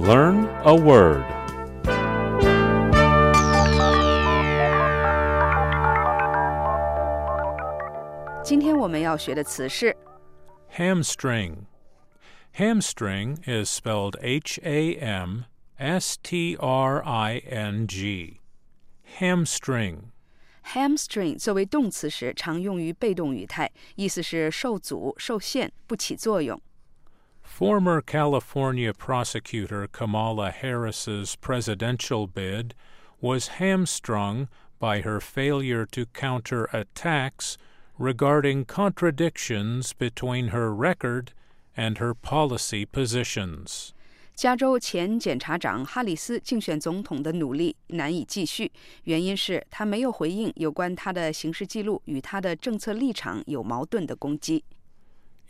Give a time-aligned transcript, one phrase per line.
[0.00, 1.24] Learn a word.
[10.76, 11.66] hamstring.
[12.52, 15.44] Hamstring is spelled H A M
[15.78, 18.40] S T R I N G.
[19.18, 20.12] Hamstring.
[20.72, 26.60] Hamstring 作为动词时，常用于被动语态，意思是受阻、受限、不起作用。
[27.60, 32.74] Former California prosecutor Kamala Harris's presidential bid
[33.20, 37.56] was hamstrung by her failure to counter attacks
[37.98, 41.32] regarding contradictions between her record
[41.74, 43.92] and her policy positions.
[44.34, 48.70] 加州前检察长哈里斯竞选总统的努力难以继续，
[49.04, 54.62] 原因是他没有回应有关他的刑事记录与他的政策立场有矛盾的攻击。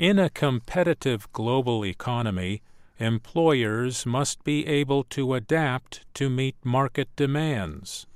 [0.02, 2.64] In a competitive global economy,
[2.98, 8.08] employers must be able to adapt to meet market demands.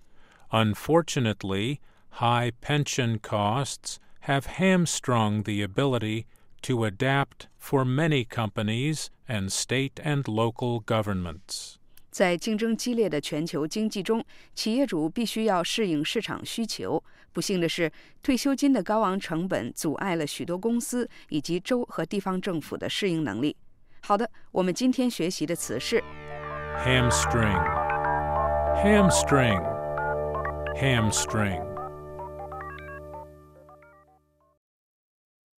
[0.51, 6.25] Unfortunately, high pension costs have hamstrung the ability
[6.63, 11.77] to adapt for many companies and state and local governments.
[12.15, 17.03] 在竞争激烈的全球经济中，企业主必须要适应市场需求。
[17.33, 17.91] 不幸的是，
[18.23, 23.57] 退休金的高昂成本阻碍了许多公司以及州和地方政府的适应能力。
[23.99, 26.01] 好的，我们今天学习的词是
[26.85, 27.61] hamstring,
[28.81, 29.61] hamstring,
[30.77, 31.74] hamstring.